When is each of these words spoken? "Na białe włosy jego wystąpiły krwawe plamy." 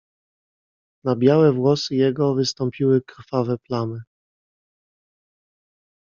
"Na 1.03 1.15
białe 1.15 1.51
włosy 1.51 1.95
jego 1.95 2.33
wystąpiły 2.35 3.01
krwawe 3.01 3.57
plamy." 3.57 4.01